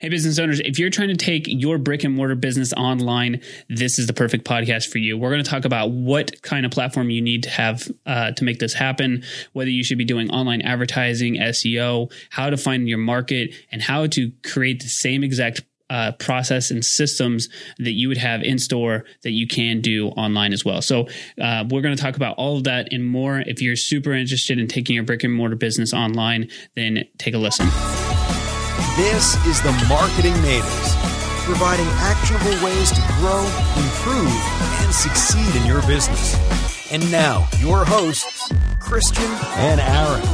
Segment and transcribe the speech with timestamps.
[0.00, 3.98] Hey, business owners, if you're trying to take your brick and mortar business online, this
[3.98, 5.18] is the perfect podcast for you.
[5.18, 8.44] We're going to talk about what kind of platform you need to have uh, to
[8.44, 9.24] make this happen,
[9.54, 14.06] whether you should be doing online advertising, SEO, how to find your market, and how
[14.06, 19.04] to create the same exact uh, process and systems that you would have in store
[19.24, 20.80] that you can do online as well.
[20.80, 21.08] So,
[21.40, 23.40] uh, we're going to talk about all of that and more.
[23.40, 27.38] If you're super interested in taking your brick and mortar business online, then take a
[27.38, 27.68] listen.
[28.98, 30.96] This is the Marketing Natives,
[31.44, 33.44] providing actionable ways to grow,
[33.76, 34.26] improve,
[34.82, 36.34] and succeed in your business.
[36.90, 40.24] And now, your hosts, Christian and Aaron.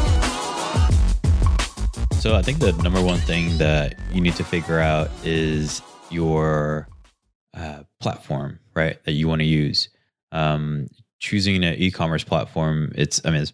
[2.15, 6.89] So, I think the number one thing that you need to figure out is your
[7.53, 8.97] uh, platform, right?
[9.05, 9.91] That you want to use.
[10.33, 10.89] Um,
[11.19, 13.53] choosing an e-commerce platform, it's I mean, it's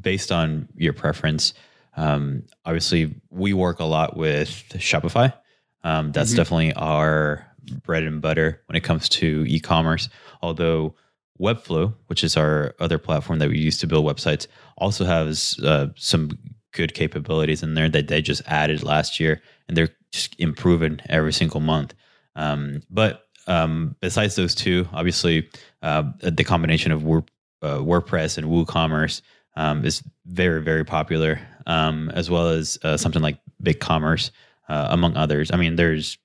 [0.00, 1.52] based on your preference.
[1.96, 5.32] Um, obviously, we work a lot with Shopify.
[5.82, 6.36] Um, that's mm-hmm.
[6.36, 7.46] definitely our
[7.82, 10.08] bread and butter when it comes to e-commerce.
[10.42, 10.94] Although
[11.40, 14.46] Webflow, which is our other platform that we use to build websites,
[14.78, 16.30] also has uh, some
[16.72, 21.32] good capabilities in there that they just added last year, and they're just improving every
[21.32, 21.94] single month.
[22.36, 25.48] Um, but um, besides those two, obviously,
[25.82, 27.30] uh, the combination of Word,
[27.62, 29.22] uh, WordPress and WooCommerce
[29.56, 34.30] um, is very, very popular, um, as well as uh, something like BigCommerce,
[34.68, 35.50] uh, among others.
[35.52, 36.18] I mean, there's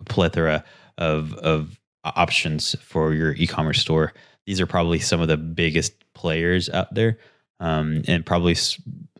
[0.00, 0.64] a plethora
[0.98, 4.12] of of options for your e-commerce store.
[4.46, 7.18] These are probably some of the biggest players out there,
[7.60, 8.56] um, and probably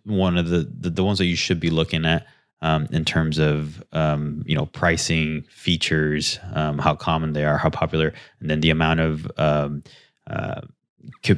[0.04, 2.26] one of the, the, the ones that you should be looking at
[2.60, 7.70] um, in terms of um, you know pricing, features, um, how common they are, how
[7.70, 9.82] popular, and then the amount of um,
[11.28, 11.34] uh,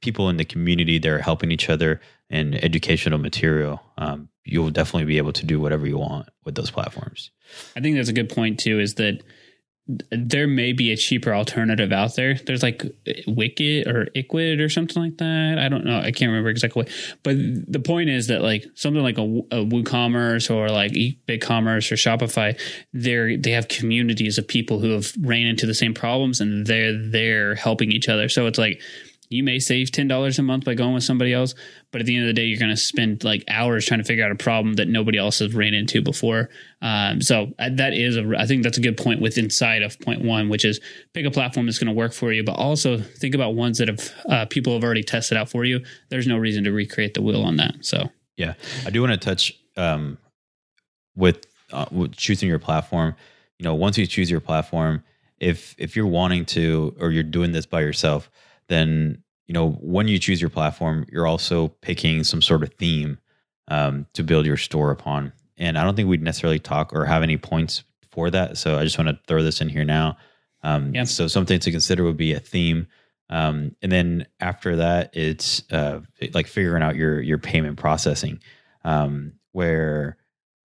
[0.00, 5.04] people in the community that are helping each other and educational material, um, you'll definitely
[5.04, 7.30] be able to do whatever you want with those platforms.
[7.76, 8.78] I think that's a good point too.
[8.78, 9.22] Is that
[10.10, 12.34] there may be a cheaper alternative out there.
[12.34, 12.84] There's like
[13.26, 15.58] Wicked or Iquid or something like that.
[15.58, 15.98] I don't know.
[15.98, 16.86] I can't remember exactly.
[17.22, 21.96] But the point is that like something like a, a WooCommerce or like BigCommerce or
[21.96, 22.58] Shopify,
[22.92, 26.96] they're they have communities of people who have ran into the same problems and they're
[26.96, 28.28] there helping each other.
[28.28, 28.80] So it's like
[29.30, 31.54] you may save $10 a month by going with somebody else,
[31.92, 34.04] but at the end of the day, you're going to spend like hours trying to
[34.04, 36.50] figure out a problem that nobody else has ran into before.
[36.82, 39.98] Um, so uh, that is, a, I think that's a good point with inside of
[40.00, 40.80] point one, which is
[41.14, 43.86] pick a platform that's going to work for you, but also think about ones that
[43.86, 45.84] have uh, people have already tested out for you.
[46.08, 47.76] There's no reason to recreate the wheel on that.
[47.82, 48.54] So, yeah,
[48.84, 50.18] I do want to touch um,
[51.14, 53.14] with, uh, with choosing your platform.
[53.60, 55.04] You know, once you choose your platform,
[55.38, 58.30] if if you're wanting to or you're doing this by yourself,
[58.70, 63.18] then you know when you choose your platform, you're also picking some sort of theme
[63.68, 65.32] um, to build your store upon.
[65.58, 68.56] And I don't think we'd necessarily talk or have any points for that.
[68.56, 70.16] So I just want to throw this in here now.
[70.62, 71.04] Um, yeah.
[71.04, 72.86] So something to consider would be a theme.
[73.28, 76.00] Um, and then after that, it's uh,
[76.32, 78.40] like figuring out your your payment processing,
[78.84, 80.16] um, where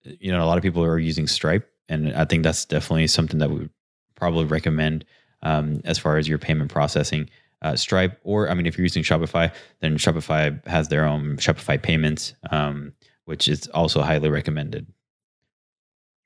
[0.03, 3.40] you know a lot of people are using Stripe, and I think that's definitely something
[3.40, 3.69] that we would
[4.16, 5.03] probably recommend
[5.42, 7.30] um, as far as your payment processing
[7.63, 11.81] uh, Stripe, or I mean, if you're using Shopify, then Shopify has their own Shopify
[11.81, 12.94] payments, um,
[13.25, 14.85] which is also highly recommended.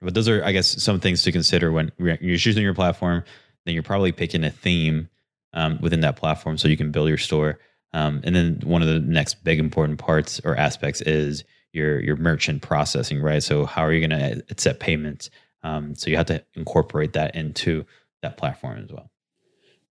[0.02, 3.24] But those are, I guess, some things to consider when you're choosing your platform.
[3.66, 5.10] Then you're probably picking a theme
[5.54, 7.60] um, within that platform so you can build your store.
[7.94, 11.44] Um, and then one of the next big important parts or aspects is
[11.74, 13.42] your your merchant processing, right?
[13.42, 15.30] So how are you going to accept payments?
[15.64, 17.86] Um, so you have to incorporate that into
[18.22, 19.10] that platform as well.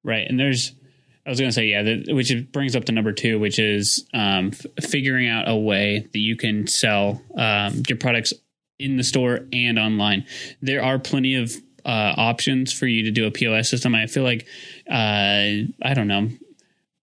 [0.03, 0.73] Right, and there's
[1.27, 4.07] I was going to say, yeah, the, which brings up to number two, which is
[4.15, 8.33] um, f- figuring out a way that you can sell um, your products
[8.79, 10.25] in the store and online.
[10.63, 11.53] There are plenty of
[11.85, 13.95] uh, options for you to do a POS system.
[13.95, 14.47] I feel like,
[14.89, 16.31] uh, I don't know.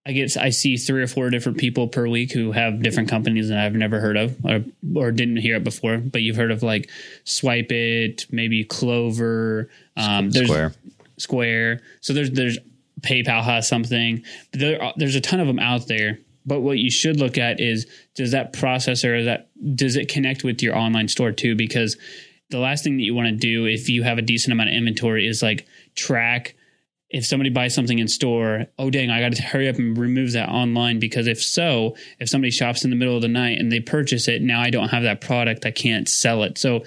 [0.06, 3.48] I get I see three or four different people per week who have different companies
[3.48, 4.62] that I've never heard of or
[4.94, 5.96] or didn't hear it before.
[5.96, 6.90] But you've heard of like
[7.24, 10.74] Swipe It, maybe Clover, um, Square.
[11.16, 11.80] Square.
[12.02, 12.58] So there's there's
[13.04, 14.24] PayPal has something.
[14.52, 16.18] There, there's a ton of them out there.
[16.46, 20.62] But what you should look at is does that processor that does it connect with
[20.62, 21.54] your online store too?
[21.54, 21.96] Because
[22.50, 24.76] the last thing that you want to do if you have a decent amount of
[24.76, 26.54] inventory is like track
[27.14, 30.32] if somebody buys something in store, oh dang, I got to hurry up and remove
[30.32, 33.70] that online because if so, if somebody shops in the middle of the night and
[33.70, 36.58] they purchase it, now I don't have that product, I can't sell it.
[36.58, 36.82] So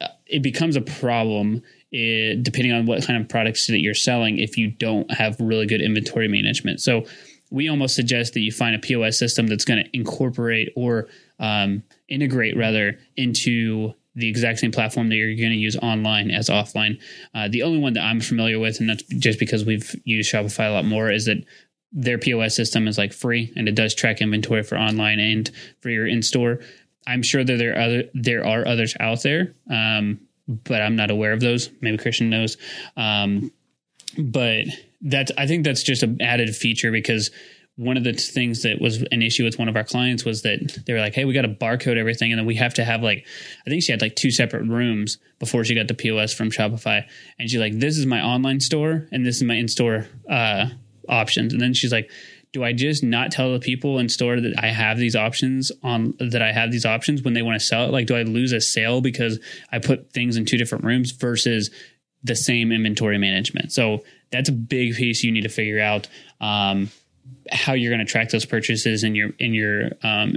[0.00, 4.38] uh, it becomes a problem it, depending on what kind of products that you're selling
[4.38, 6.80] if you don't have really good inventory management.
[6.80, 7.04] So
[7.50, 11.08] we almost suggest that you find a POS system that's going to incorporate or
[11.38, 16.48] um, integrate rather into the exact same platform that you're going to use online as
[16.48, 17.00] offline.
[17.34, 20.68] Uh, the only one that I'm familiar with, and that's just because we've used Shopify
[20.68, 21.44] a lot more, is that
[21.92, 25.50] their POS system is like free and it does track inventory for online and
[25.80, 26.58] for your in store.
[27.06, 31.10] I'm sure that there are other there are others out there, um, but I'm not
[31.10, 31.70] aware of those.
[31.80, 32.56] Maybe Christian knows.
[32.96, 33.52] Um,
[34.16, 34.64] but
[35.02, 37.30] that's I think that's just an added feature because
[37.76, 40.82] one of the things that was an issue with one of our clients was that
[40.84, 43.02] they were like, "Hey, we got to barcode everything, and then we have to have
[43.02, 43.24] like,
[43.64, 47.04] I think she had like two separate rooms before she got the POS from Shopify."
[47.38, 50.70] And she's like, "This is my online store, and this is my in-store uh,
[51.08, 52.10] options." And then she's like,
[52.52, 56.14] "Do I just not tell the people in store that I have these options on
[56.18, 57.92] that I have these options when they want to sell it?
[57.92, 59.38] Like, do I lose a sale because
[59.72, 61.70] I put things in two different rooms versus
[62.22, 66.08] the same inventory management?" So that's a big piece you need to figure out.
[66.40, 66.90] Um,
[67.50, 70.36] how you're going to track those purchases in your in your um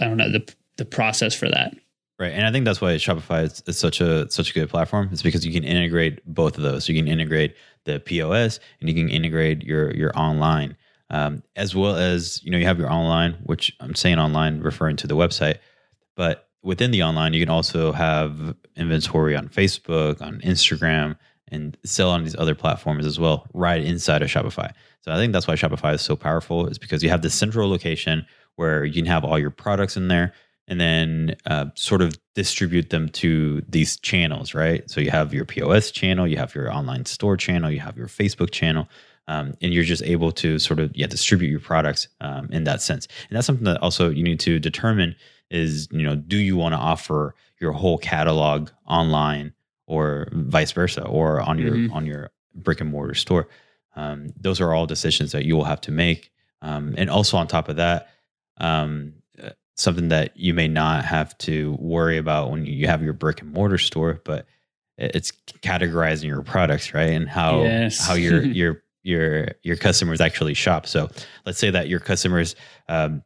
[0.00, 1.74] I don't know the the process for that.
[2.18, 5.08] Right, and I think that's why Shopify is, is, such a such a good platform.
[5.10, 6.88] It's because you can integrate both of those.
[6.88, 10.76] You can integrate the POS and you can integrate your your online,
[11.14, 14.96] um, as well as you know you have your online, which I'm saying online referring
[14.96, 15.58] to the website,
[16.16, 21.16] but within the online you can also have inventory on Facebook, on Instagram,
[21.52, 24.72] and sell on these other platforms as well, right inside of Shopify.
[25.02, 27.70] So I think that's why Shopify is so powerful, is because you have this central
[27.70, 28.26] location
[28.56, 30.32] where you can have all your products in there
[30.66, 34.90] and then uh, sort of distribute them to these channels, right?
[34.90, 38.08] So you have your POS channel, you have your online store channel, you have your
[38.08, 38.88] Facebook channel.
[39.26, 42.82] Um, and you're just able to sort of yeah distribute your products um, in that
[42.82, 45.16] sense and that's something that also you need to determine
[45.50, 49.54] is you know do you want to offer your whole catalog online
[49.86, 51.92] or vice versa, or on your mm-hmm.
[51.92, 53.48] on your brick and mortar store.
[53.96, 56.30] Um, those are all decisions that you will have to make.
[56.62, 58.08] Um, and also on top of that,
[58.56, 63.12] um, uh, something that you may not have to worry about when you have your
[63.12, 64.46] brick and mortar store, but
[64.96, 67.10] it's categorizing your products, right?
[67.10, 68.06] And how yes.
[68.06, 70.88] how your your your your customers actually shop.
[70.88, 71.08] So
[71.46, 72.56] let's say that your customers
[72.88, 73.22] um,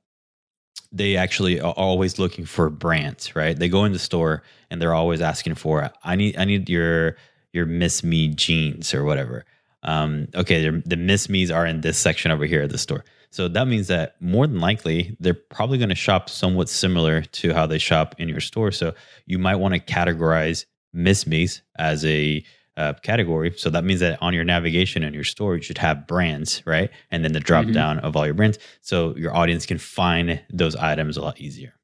[0.90, 3.58] they actually are always looking for brands, right?
[3.58, 7.16] They go in the store and they're always asking for, I need, I need your,
[7.52, 9.44] your Miss Me jeans or whatever.
[9.82, 13.04] Um, okay, the Miss Me's are in this section over here at the store.
[13.30, 17.52] So that means that more than likely they're probably going to shop somewhat similar to
[17.52, 18.72] how they shop in your store.
[18.72, 18.94] So
[19.26, 20.64] you might want to categorize
[20.94, 22.42] Miss Me's as a
[22.78, 23.52] uh, category.
[23.56, 26.90] So that means that on your navigation and your store, you should have brands, right?
[27.10, 27.74] And then the drop mm-hmm.
[27.74, 28.58] down of all your brands.
[28.80, 31.74] So your audience can find those items a lot easier.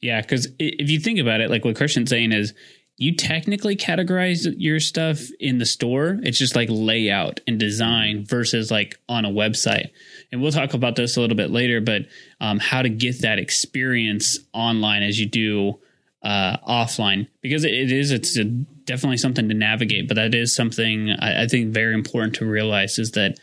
[0.00, 0.20] Yeah.
[0.20, 2.52] Cause if you think about it, like what Christian's saying is,
[2.98, 6.18] you technically categorize your stuff in the store.
[6.22, 9.90] It's just like layout and design versus like on a website.
[10.32, 12.02] And we'll talk about this a little bit later, but
[12.40, 15.78] um, how to get that experience online as you do
[16.22, 18.44] uh, offline because it, it is it's a,
[18.86, 22.98] definitely something to navigate, but that is something I, I think very important to realize
[22.98, 23.38] is that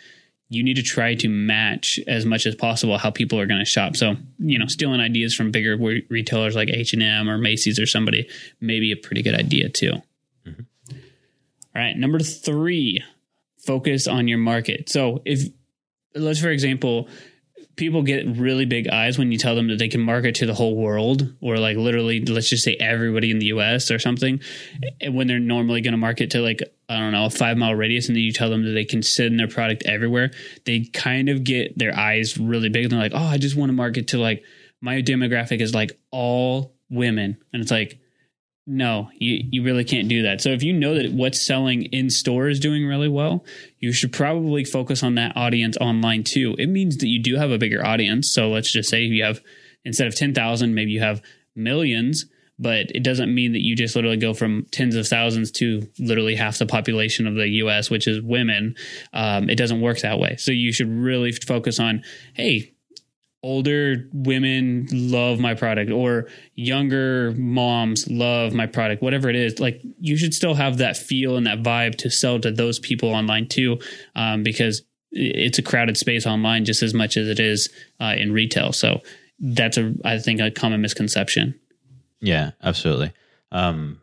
[0.49, 3.65] you need to try to match as much as possible how people are going to
[3.65, 3.95] shop.
[3.95, 5.77] So, you know, stealing ideas from bigger
[6.09, 8.27] retailers like H&M or Macy's or somebody
[8.61, 9.93] may be a pretty good idea too.
[10.45, 10.61] Mm-hmm.
[11.75, 13.03] All right, number 3,
[13.65, 14.89] focus on your market.
[14.89, 15.47] So, if
[16.15, 17.07] let's for example,
[17.75, 20.53] people get really big eyes when you tell them that they can market to the
[20.53, 24.39] whole world or like literally let's just say everybody in the US or something
[25.01, 27.73] eh, when they're normally going to market to like I don't know a 5 mile
[27.73, 30.31] radius and then you tell them that they can send their product everywhere
[30.65, 33.69] they kind of get their eyes really big and they're like oh I just want
[33.69, 34.43] to market to like
[34.83, 37.37] my demographic is like all women.
[37.51, 37.99] And it's like
[38.65, 40.41] no, you, you really can't do that.
[40.41, 43.43] So if you know that what's selling in store is doing really well,
[43.79, 46.55] you should probably focus on that audience online too.
[46.57, 48.31] It means that you do have a bigger audience.
[48.31, 49.41] So let's just say you have
[49.83, 51.21] instead of 10,000, maybe you have
[51.55, 52.25] millions,
[52.57, 56.35] but it doesn't mean that you just literally go from tens of thousands to literally
[56.35, 58.75] half the population of the US, which is women.
[59.11, 60.37] Um, it doesn't work that way.
[60.37, 62.03] So you should really focus on,
[62.33, 62.72] hey,
[63.43, 69.81] older women love my product or younger moms love my product whatever it is like
[69.99, 73.47] you should still have that feel and that vibe to sell to those people online
[73.47, 73.77] too
[74.15, 74.81] um, because
[75.13, 77.69] it's a crowded space online just as much as it is
[77.99, 78.71] uh, in retail.
[78.73, 79.01] So
[79.39, 81.59] that's a i think a common misconception.
[82.19, 83.11] Yeah absolutely.
[83.51, 84.01] Um,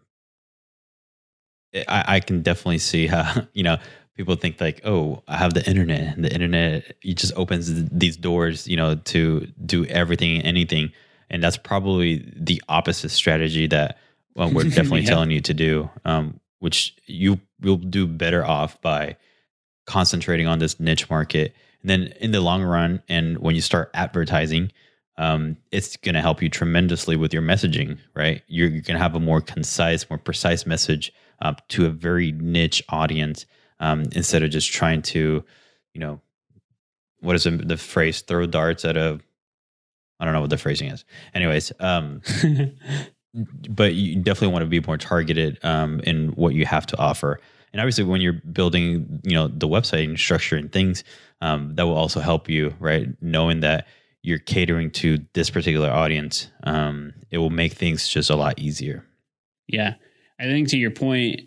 [1.75, 3.79] I, I can definitely see how you know
[4.21, 8.19] people think like, oh, I have the internet, and the internet it just opens these
[8.19, 10.93] doors, you know, to do everything and anything,
[11.31, 13.97] and that's probably the opposite strategy that
[14.35, 15.09] well, we're definitely yeah.
[15.09, 19.17] telling you to do, um, which you will do better off by
[19.87, 21.55] concentrating on this niche market.
[21.81, 24.71] And then in the long run, and when you start advertising,
[25.17, 28.43] um, it's going to help you tremendously with your messaging, right?
[28.49, 31.11] You're, you're going to have a more concise, more precise message
[31.41, 33.47] uh, to a very niche audience
[33.81, 35.45] um, instead of just trying to,
[35.95, 36.21] you know,
[37.21, 38.21] what is the, the phrase?
[38.21, 39.21] Throw darts at a.
[40.19, 41.05] I don't know what the phrasing is.
[41.35, 42.21] Anyways, um,
[43.71, 47.41] but you definitely want to be more targeted um, in what you have to offer.
[47.73, 51.05] And obviously, when you're building, you know, the website and structure and things,
[51.41, 53.09] um, that will also help you, right?
[53.23, 53.87] Knowing that
[54.23, 59.07] you're catering to this particular audience, um, it will make things just a lot easier.
[59.67, 59.95] Yeah.
[60.39, 61.43] I think to your point,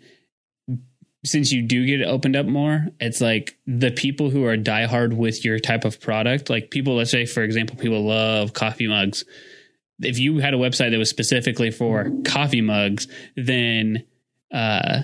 [1.24, 5.16] since you do get it opened up more, it's like the people who are diehard
[5.16, 9.24] with your type of product, like people, let's say, for example, people love coffee mugs.
[10.00, 14.04] If you had a website that was specifically for coffee mugs, then
[14.52, 15.02] uh,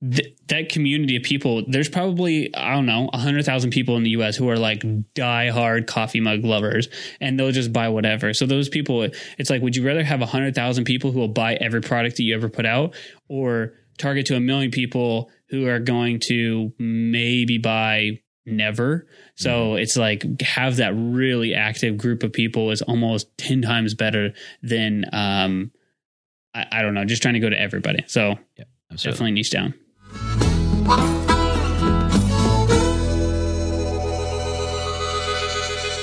[0.00, 4.36] th- that community of people, there's probably, I don't know, 100,000 people in the US
[4.36, 4.80] who are like
[5.14, 6.88] diehard coffee mug lovers
[7.20, 8.32] and they'll just buy whatever.
[8.32, 9.06] So those people,
[9.36, 12.34] it's like, would you rather have 100,000 people who will buy every product that you
[12.34, 12.94] ever put out
[13.28, 19.06] or target to a million people who are going to maybe buy never.
[19.36, 19.78] So mm-hmm.
[19.78, 25.04] it's like have that really active group of people is almost 10 times better than,
[25.12, 25.70] um,
[26.54, 28.04] I, I don't know, just trying to go to everybody.
[28.06, 29.74] So yeah, definitely niche down.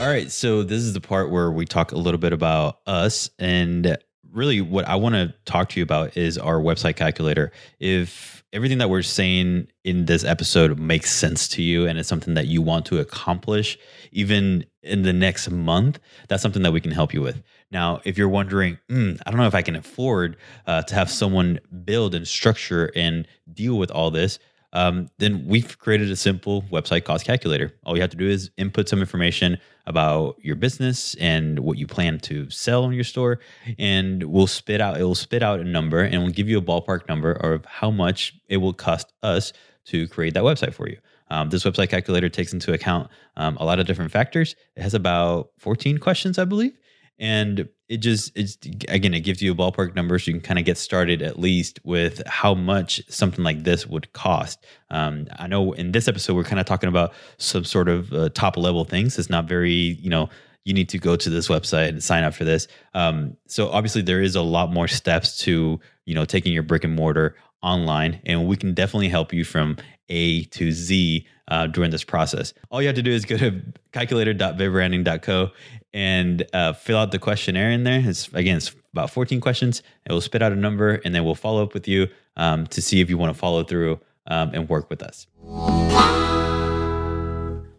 [0.02, 3.32] All right, so this is the part where we talk a little bit about us
[3.40, 3.98] and
[4.32, 7.52] really what I want to talk to you about is our website calculator.
[7.80, 12.36] If everything that we're saying in this episode makes sense to you and it's something
[12.36, 13.78] that you want to accomplish
[14.14, 17.44] even in the next month, that's something that we can help you with.
[17.70, 21.12] Now, if you're wondering, mm, I don't know if I can afford uh, to have
[21.12, 24.40] someone build and structure and deal with all this,
[24.76, 27.74] um, then we've created a simple website cost calculator.
[27.86, 31.88] All you have to do is input some information about your business and what you
[31.88, 33.40] plan to sell in your store,
[33.80, 36.62] and we'll spit out it will spit out a number and we'll give you a
[36.62, 39.54] ballpark number of how much it will cost us
[39.86, 40.98] to create that website for you.
[41.30, 44.56] Um, this website calculator takes into account um, a lot of different factors.
[44.76, 46.78] It has about 14 questions, I believe,
[47.20, 48.58] and it just it's
[48.90, 51.40] again it gives you a ballpark number so you can kind of get started at
[51.40, 54.66] least with how much something like this would cost.
[54.90, 58.30] Um, i know in this episode we're kind of talking about some sort of uh,
[58.30, 59.20] top level things.
[59.20, 60.30] It's not very you know
[60.64, 62.68] you need to go to this website and sign up for this.
[62.96, 66.84] Um, so obviously there is a lot more steps to you know taking your brick
[66.84, 69.78] and mortar online and we can definitely help you from
[70.10, 72.54] a to z uh, during this process.
[72.70, 73.62] All you have to do is go to
[73.92, 75.52] calculator.bitbranding.co
[75.94, 78.02] and uh, fill out the questionnaire in there.
[78.04, 79.84] It's again, it's about 14 questions.
[80.06, 82.82] It will spit out a number, and then we'll follow up with you um, to
[82.82, 85.28] see if you want to follow through um, and work with us.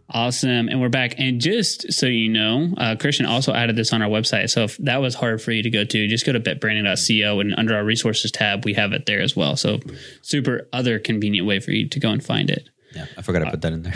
[0.09, 0.69] Awesome.
[0.69, 1.15] And we're back.
[1.19, 4.49] And just so you know, uh, Christian also added this on our website.
[4.49, 7.53] So if that was hard for you to go to, just go to bitbranding.co and
[7.55, 9.57] under our resources tab, we have it there as well.
[9.57, 9.79] So
[10.21, 12.69] super other convenient way for you to go and find it.
[12.97, 13.93] Yeah, I forgot to put that in there.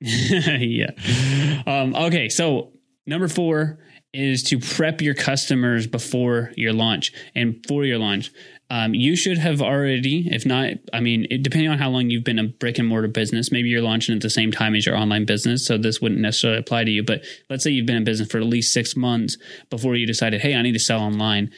[0.00, 0.90] yeah.
[1.66, 2.72] Um, okay, so
[3.06, 3.78] number four
[4.14, 8.32] is to prep your customers before your launch and for your launch.
[8.70, 12.24] Um, you should have already, if not, I mean, it, depending on how long you've
[12.24, 14.96] been a brick and mortar business, maybe you're launching at the same time as your
[14.96, 15.66] online business.
[15.66, 17.02] So this wouldn't necessarily apply to you.
[17.02, 19.36] But let's say you've been in business for at least six months
[19.70, 21.50] before you decided, hey, I need to sell online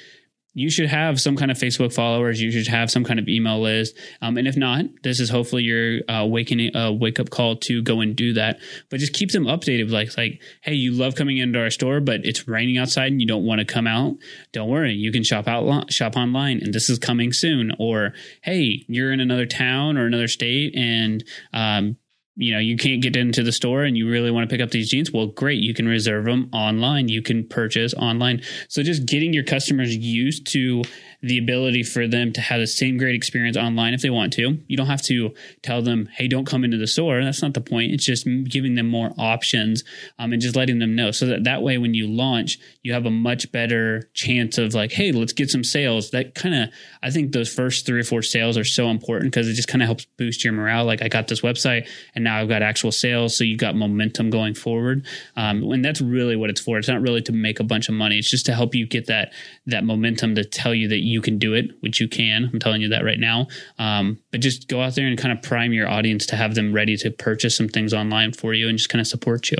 [0.52, 2.40] you should have some kind of Facebook followers.
[2.40, 3.96] You should have some kind of email list.
[4.20, 7.82] Um, and if not, this is hopefully your uh, waking uh, wake up call to
[7.82, 8.58] go and do that.
[8.90, 9.90] But just keep them updated.
[9.90, 13.26] Like like, hey, you love coming into our store, but it's raining outside and you
[13.26, 14.16] don't want to come out.
[14.52, 17.72] Don't worry, you can shop out shop online, and this is coming soon.
[17.78, 21.96] Or hey, you're in another town or another state, and um,
[22.40, 24.70] you know you can't get into the store and you really want to pick up
[24.70, 28.42] these jeans well great you can reserve them online you can purchase online.
[28.68, 30.82] So just getting your customers used to
[31.22, 34.58] the ability for them to have the same great experience online if they want to.
[34.66, 37.22] You don't have to tell them, hey, don't come into the store.
[37.22, 37.92] That's not the point.
[37.92, 39.84] It's just giving them more options
[40.18, 41.10] um, and just letting them know.
[41.10, 44.92] So that that way, when you launch, you have a much better chance of like,
[44.92, 46.10] hey, let's get some sales.
[46.10, 46.68] That kind of,
[47.02, 49.82] I think those first three or four sales are so important because it just kind
[49.82, 50.86] of helps boost your morale.
[50.86, 53.36] Like, I got this website and now I've got actual sales.
[53.36, 55.04] So you got momentum going forward.
[55.36, 56.78] Um, and that's really what it's for.
[56.78, 58.18] It's not really to make a bunch of money.
[58.18, 59.32] It's just to help you get that,
[59.66, 62.50] that momentum to tell you that you can do it, which you can.
[62.52, 63.48] I'm telling you that right now.
[63.78, 66.72] Um, but just go out there and kind of prime your audience to have them
[66.72, 69.58] ready to purchase some things online for you and just kind of support you.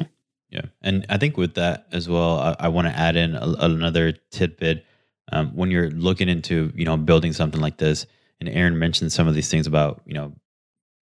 [0.51, 0.63] Yeah.
[0.83, 4.13] And I think with that as well, I, I want to add in a, another
[4.31, 4.85] tidbit.
[5.33, 8.07] Um, when you're looking into, you know, building something like this,
[8.41, 10.33] and Aaron mentioned some of these things about, you know,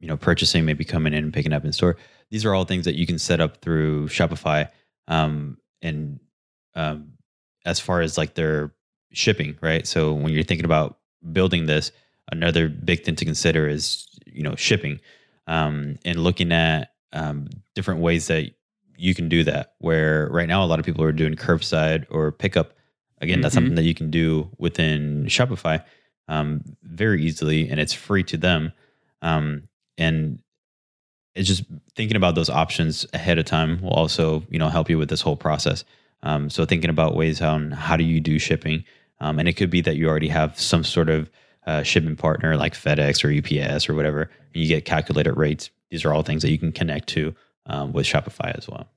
[0.00, 1.96] you know, purchasing, maybe coming in and picking up in store.
[2.30, 4.68] These are all things that you can set up through Shopify
[5.08, 6.20] um, and
[6.74, 7.14] um,
[7.64, 8.72] as far as like their
[9.12, 9.86] shipping, right?
[9.86, 10.98] So when you're thinking about
[11.32, 11.92] building this,
[12.30, 15.00] another big thing to consider is you know shipping
[15.46, 18.50] um, and looking at um, different ways that
[18.96, 19.74] you can do that.
[19.78, 22.74] Where right now a lot of people are doing curbside or pickup.
[23.20, 23.58] Again, that's Mhm.
[23.58, 25.82] something that you can do within Shopify
[26.28, 28.72] um, very easily, and it's free to them.
[29.22, 30.38] Um, and
[31.34, 34.98] it's just thinking about those options ahead of time will also you know help you
[34.98, 35.84] with this whole process.
[36.22, 38.84] Um, so thinking about ways on how do you do shipping,
[39.20, 41.30] um, and it could be that you already have some sort of
[41.66, 44.22] uh, shipping partner like FedEx or UPS or whatever,
[44.54, 45.70] and you get calculated rates.
[45.90, 47.34] These are all things that you can connect to
[47.66, 48.88] um, with Shopify as well.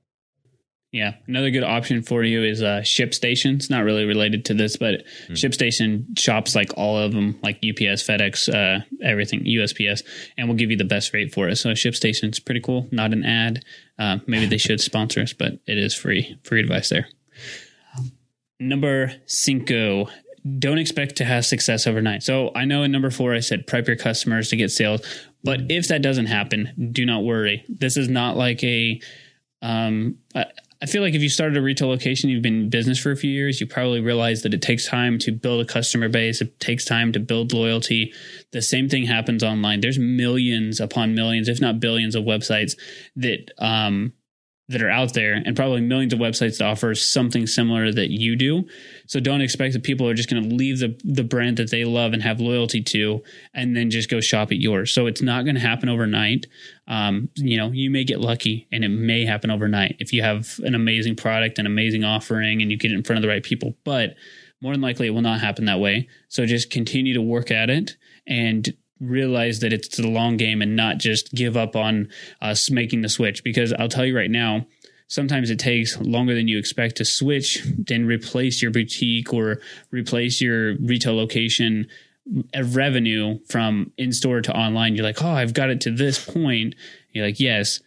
[0.90, 3.54] Yeah, another good option for you is uh, ShipStation.
[3.54, 5.32] It's not really related to this, but Hmm.
[5.32, 10.02] ShipStation shops like all of them, like UPS, FedEx, uh, everything, USPS,
[10.36, 11.56] and will give you the best rate for it.
[11.56, 12.88] So ShipStation's pretty cool.
[12.90, 13.64] Not an ad.
[13.98, 16.38] Uh, maybe they should sponsor us, but it is free.
[16.44, 17.08] Free advice there.
[18.62, 20.08] Number cinco.
[20.58, 22.22] Don't expect to have success overnight.
[22.22, 25.02] So I know in number four I said prep your customers to get sales,
[25.42, 27.64] but if that doesn't happen, do not worry.
[27.68, 29.00] This is not like a
[29.62, 33.12] um, I, feel like if you started a retail location, you've been in business for
[33.12, 36.40] a few years, you probably realize that it takes time to build a customer base.
[36.40, 38.12] It takes time to build loyalty.
[38.50, 39.80] The same thing happens online.
[39.80, 42.76] There's millions upon millions, if not billions, of websites
[43.14, 44.12] that um,
[44.72, 48.36] that are out there, and probably millions of websites that offer something similar that you
[48.36, 48.66] do.
[49.06, 51.84] So don't expect that people are just going to leave the the brand that they
[51.84, 53.22] love and have loyalty to,
[53.54, 54.92] and then just go shop at yours.
[54.92, 56.46] So it's not going to happen overnight.
[56.88, 60.58] Um, you know, you may get lucky, and it may happen overnight if you have
[60.64, 63.42] an amazing product, an amazing offering, and you get it in front of the right
[63.42, 63.76] people.
[63.84, 64.14] But
[64.60, 66.08] more than likely, it will not happen that way.
[66.28, 70.76] So just continue to work at it and realize that it's the long game and
[70.76, 72.08] not just give up on
[72.40, 73.42] us making the switch.
[73.44, 74.66] Because I'll tell you right now,
[75.08, 80.40] sometimes it takes longer than you expect to switch, then replace your boutique or replace
[80.40, 81.88] your retail location
[82.54, 84.94] of revenue from in store to online.
[84.94, 86.74] You're like, oh, I've got it to this point.
[87.10, 87.80] You're like, yes.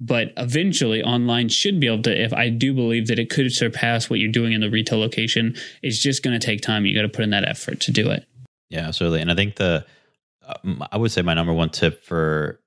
[0.00, 2.24] But eventually, online should be able to.
[2.24, 5.54] If I do believe that it could surpass what you're doing in the retail location,
[5.80, 6.84] it's just going to take time.
[6.84, 8.26] You got to put in that effort to do it.
[8.68, 9.20] Yeah, absolutely.
[9.20, 9.86] And I think the
[10.90, 12.60] I would say my number one tip for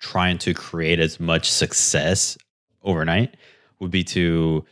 [0.00, 2.38] trying to create as much success
[2.82, 3.36] overnight
[3.80, 4.64] would be to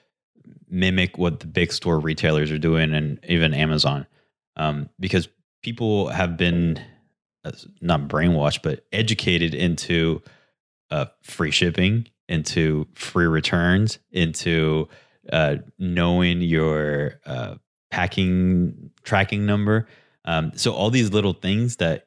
[0.69, 4.07] mimic what the big store retailers are doing and even Amazon,
[4.57, 5.29] um, because
[5.63, 6.81] people have been
[7.45, 10.23] uh, not brainwashed but educated into
[10.91, 14.89] uh, free shipping, into free returns, into
[15.33, 17.55] uh, knowing your uh,
[17.91, 19.87] packing tracking number.
[20.25, 22.06] Um, so all these little things that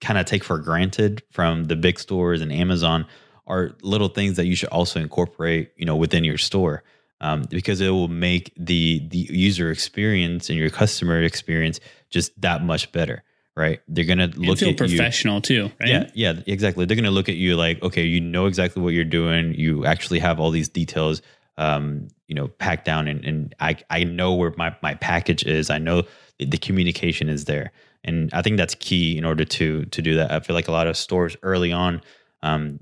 [0.00, 3.06] kind of take for granted from the big stores and Amazon
[3.46, 6.82] are little things that you should also incorporate, you know, within your store,
[7.20, 12.62] um, because it will make the the user experience and your customer experience just that
[12.62, 13.22] much better,
[13.56, 13.80] right?
[13.88, 14.96] They're gonna look feel at you.
[14.96, 15.88] professional too, right?
[15.88, 16.84] Yeah, yeah, exactly.
[16.84, 19.54] They're gonna look at you like, okay, you know exactly what you're doing.
[19.54, 21.20] You actually have all these details,
[21.58, 25.70] um, you know, packed down, and, and I I know where my my package is.
[25.70, 26.04] I know
[26.38, 27.72] the communication is there,
[28.04, 30.30] and I think that's key in order to to do that.
[30.30, 32.00] I feel like a lot of stores early on,
[32.42, 32.80] um,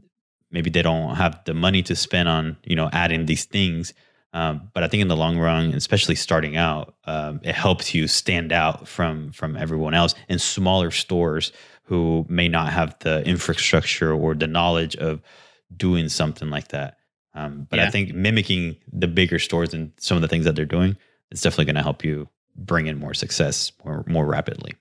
[0.50, 3.94] maybe they don't have the money to spend on you know adding these things.
[4.34, 8.06] Um, but I think in the long run, especially starting out, um, it helps you
[8.06, 11.52] stand out from from everyone else in smaller stores
[11.84, 15.22] who may not have the infrastructure or the knowledge of
[15.74, 16.98] doing something like that.
[17.34, 20.66] Um, but I think mimicking the bigger stores and some of the things that they're
[20.66, 20.96] doing,
[21.30, 24.74] it's definitely going to help you bring in more success more more rapidly.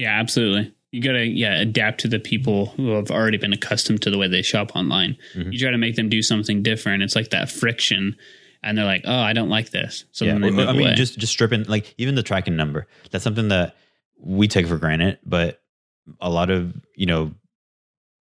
[0.00, 0.72] Yeah, absolutely.
[0.92, 4.18] You got to yeah adapt to the people who have already been accustomed to the
[4.18, 5.16] way they shop online.
[5.34, 5.52] Mhm.
[5.52, 7.02] You try to make them do something different.
[7.02, 8.16] It's like that friction,
[8.62, 10.82] and they're like, "Oh, I don't like this." So yeah, then they well, I mean,
[10.88, 10.94] away.
[10.94, 12.86] just just stripping like even the tracking number.
[13.10, 13.76] That's something that
[14.18, 15.62] we take for granted, but
[16.20, 17.34] a lot of you know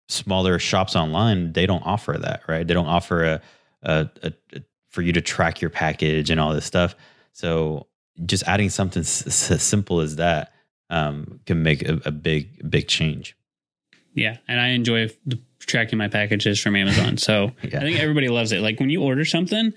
[0.09, 2.67] smaller shops online they don't offer that, right?
[2.67, 3.41] They don't offer a,
[3.83, 4.61] a, a, a
[4.91, 6.95] for you to track your package and all this stuff.
[7.33, 7.87] So
[8.27, 10.53] just adding something s- s- as simple as that
[10.91, 13.37] um, can make a, a big big change.
[14.15, 17.17] yeah, and I enjoy the, tracking my packages from Amazon.
[17.19, 17.79] So Yeah.
[17.79, 18.61] I think everybody loves it.
[18.61, 19.73] Like when you order something,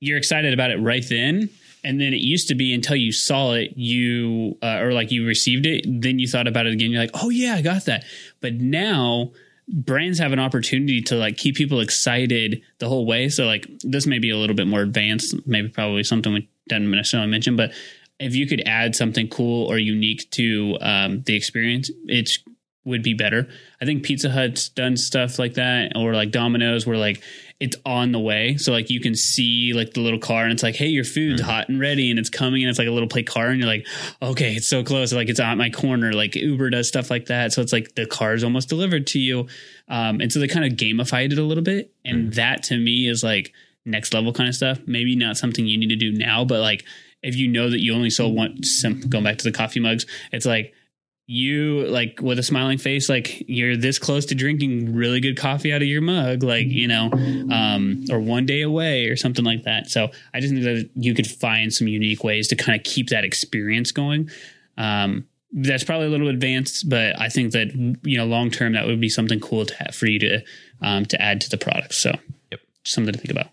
[0.00, 1.48] you're excited about it right then.
[1.84, 5.24] And then it used to be until you saw it, you uh, or like you
[5.26, 6.90] received it, then you thought about it again.
[6.90, 8.04] You're like, oh yeah, I got that.
[8.40, 9.30] But now
[9.68, 13.28] brands have an opportunity to like keep people excited the whole way.
[13.28, 16.90] So like this may be a little bit more advanced, maybe probably something we didn't
[16.90, 17.72] necessarily mention, but
[18.20, 22.38] if you could add something cool or unique to um, the experience, it's
[22.84, 23.48] would be better.
[23.80, 27.22] I think Pizza Hut's done stuff like that, or like Domino's, where like
[27.60, 28.56] it's on the way.
[28.56, 31.42] So like you can see like the little car and it's like, hey, your food's
[31.42, 31.50] mm-hmm.
[31.50, 33.68] hot and ready and it's coming and it's like a little play car and you're
[33.68, 33.86] like,
[34.22, 35.12] okay, it's so close.
[35.12, 36.14] Like it's on my corner.
[36.14, 37.52] Like Uber does stuff like that.
[37.52, 39.46] So it's like the car is almost delivered to you.
[39.88, 41.92] Um, and so they kind of gamified it a little bit.
[42.02, 42.30] And mm-hmm.
[42.36, 43.52] that to me is like
[43.84, 44.80] next level kind of stuff.
[44.86, 46.86] Maybe not something you need to do now, but like
[47.22, 50.06] if you know that you only sold one, some, going back to the coffee mugs,
[50.32, 50.74] it's like,
[51.32, 55.72] you like with a smiling face like you're this close to drinking really good coffee
[55.72, 57.08] out of your mug like you know
[57.52, 59.88] um, or one day away or something like that.
[59.88, 63.10] So i just think that you could find some unique ways to kind of keep
[63.10, 64.28] that experience going.
[64.76, 68.86] Um, that's probably a little advanced but i think that you know long term that
[68.86, 70.42] would be something cool to have for you to
[70.82, 71.94] um, to add to the product.
[71.94, 72.10] So
[72.50, 72.60] yep.
[72.84, 73.48] something to think about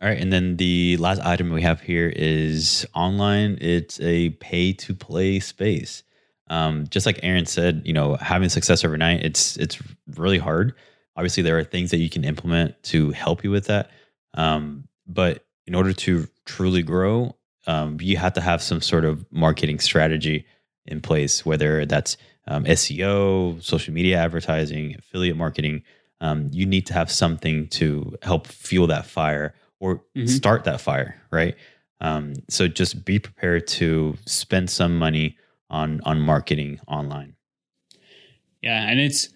[0.00, 3.58] all right, and then the last item we have here is online.
[3.60, 6.02] It's a pay to play space
[6.50, 9.78] um, just like Aaron said, you know, having success overnight, it's it's
[10.16, 10.74] really hard.
[11.16, 13.90] Obviously, there are things that you can implement to help you with that.
[14.34, 17.36] Um, but in order to truly grow,
[17.68, 20.44] um, you have to have some sort of marketing strategy
[20.86, 22.16] in place, whether that's
[22.48, 25.82] um, SEO, social media advertising, affiliate marketing.
[26.20, 30.26] Um, you need to have something to help fuel that fire or mm-hmm.
[30.26, 31.56] start that fire, right?
[32.00, 35.36] Um, so just be prepared to spend some money
[35.68, 37.34] on on marketing online.
[38.62, 39.28] Yeah, and it's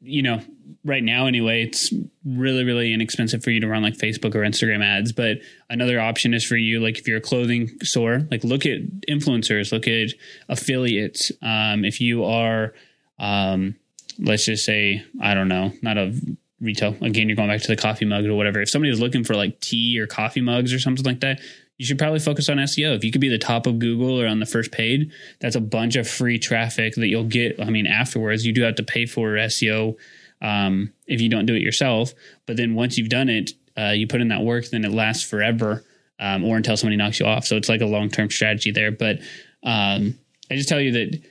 [0.00, 0.40] you know
[0.84, 1.92] right now anyway it's
[2.24, 5.38] really really inexpensive for you to run like facebook or instagram ads but
[5.70, 9.72] another option is for you like if you're a clothing store like look at influencers
[9.72, 10.10] look at
[10.48, 12.74] affiliates um, if you are
[13.18, 13.74] um,
[14.20, 16.14] let's just say i don't know not a
[16.60, 19.22] retail again you're going back to the coffee mug or whatever if somebody is looking
[19.22, 21.40] for like tea or coffee mugs or something like that
[21.78, 22.96] you should probably focus on SEO.
[22.96, 25.60] If you could be the top of Google or on the first page, that's a
[25.60, 27.60] bunch of free traffic that you'll get.
[27.60, 29.96] I mean, afterwards, you do have to pay for SEO
[30.42, 32.12] um, if you don't do it yourself.
[32.46, 35.22] But then once you've done it, uh, you put in that work, then it lasts
[35.22, 35.84] forever
[36.18, 37.46] um, or until somebody knocks you off.
[37.46, 38.90] So it's like a long term strategy there.
[38.90, 39.20] But
[39.62, 40.18] um,
[40.50, 41.22] I just tell you that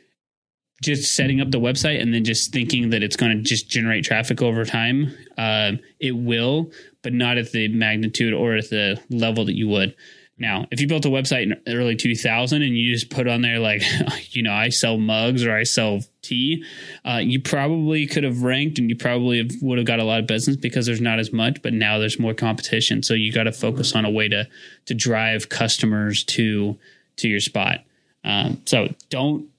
[0.82, 4.04] just setting up the website and then just thinking that it's going to just generate
[4.04, 9.46] traffic over time, uh, it will, but not at the magnitude or at the level
[9.46, 9.96] that you would.
[10.40, 13.58] Now, if you built a website in early 2000 and you just put on there
[13.58, 13.82] like,
[14.36, 16.64] you know, I sell mugs or I sell tea,
[17.04, 20.20] uh, you probably could have ranked and you probably have, would have got a lot
[20.20, 21.64] of business because there's not as much.
[21.64, 24.48] But now there's more competition, so you got to focus on a way to
[24.86, 26.78] to drive customers to
[27.18, 27.80] to your spot.
[28.24, 29.50] Um, so don't.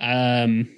[0.00, 0.68] Um,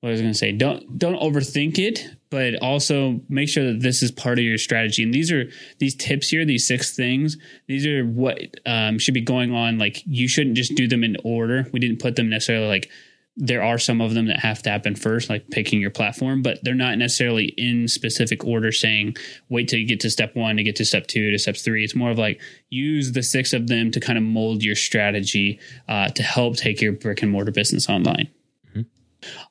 [0.00, 3.80] what I was going to say, don't don't overthink it, but also make sure that
[3.80, 5.02] this is part of your strategy.
[5.02, 5.48] And these are
[5.78, 7.38] these tips here, these six things.
[7.68, 9.78] These are what um, should be going on.
[9.78, 11.70] Like you shouldn't just do them in order.
[11.72, 12.90] We didn't put them necessarily like
[13.36, 16.58] there are some of them that have to happen first, like picking your platform, but
[16.62, 19.16] they're not necessarily in specific order saying
[19.48, 21.82] wait till you get to step one to get to step two to step three.
[21.82, 25.58] It's more of like use the six of them to kind of mold your strategy
[25.88, 28.30] uh, to help take your brick and mortar business online.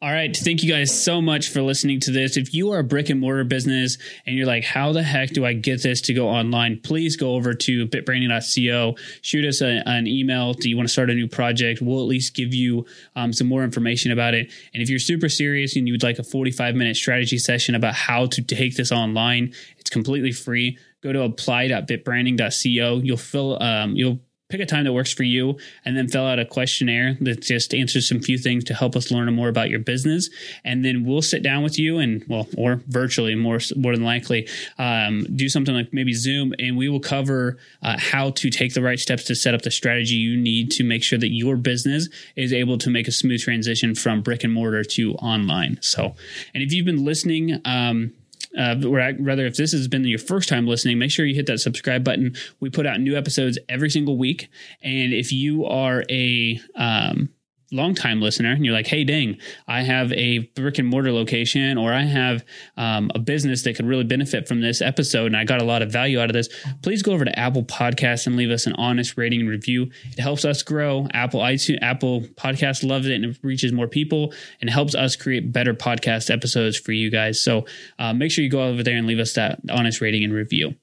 [0.02, 0.36] All right.
[0.36, 2.38] Thank you guys so much for listening to this.
[2.38, 5.46] If you are a brick and mortar business and you're like, how the heck do
[5.46, 6.80] I get this to go online?
[6.82, 10.54] Please go over to bitbranding.co, shoot us a, an email.
[10.54, 11.82] Do you want to start a new project?
[11.82, 14.52] We'll at least give you um, some more information about it.
[14.74, 18.26] And if you're super serious and you'd like a 45 minute strategy session about how
[18.28, 20.78] to take this online, it's completely free.
[21.02, 22.98] Go to apply.bitbranding.co.
[23.04, 24.20] You'll fill, um, you'll
[24.54, 27.74] pick a time that works for you and then fill out a questionnaire that just
[27.74, 30.30] answers some few things to help us learn more about your business.
[30.64, 34.48] And then we'll sit down with you and well or virtually more more than likely
[34.78, 38.84] um, do something like maybe zoom and we will cover uh, how to take the
[38.84, 42.08] right steps to set up the strategy you need to make sure that your business
[42.36, 45.80] is able to make a smooth transition from brick and mortar to online.
[45.82, 46.14] So
[46.54, 48.14] and if you've been listening um,
[48.58, 51.60] uh, rather, if this has been your first time listening, make sure you hit that
[51.60, 52.36] subscribe button.
[52.60, 54.50] We put out new episodes every single week.
[54.82, 57.30] And if you are a um,
[57.74, 61.92] longtime listener and you're like, hey, dang, I have a brick and mortar location or
[61.94, 62.46] I have
[62.78, 65.82] um, a business that could really benefit from this episode and I got a lot
[65.82, 66.50] of value out of this,
[66.82, 69.90] please go over to Apple Podcasts and leave us an honest rating and review.
[70.12, 71.08] It helps us grow.
[71.14, 75.52] Apple iTunes, Apple Podcast loves it and it reaches more people and helps us create
[75.52, 77.42] better podcast episodes for you guys.
[77.42, 77.66] So
[78.00, 80.76] uh, make sure you go over there and leave us that honest rating and review.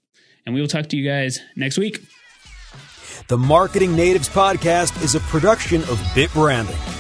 [0.45, 2.01] And we will talk to you guys next week.
[3.31, 7.00] The Marketing Natives Podcast is a production of Bit Branding.